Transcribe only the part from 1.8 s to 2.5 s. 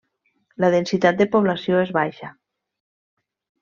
és baixa.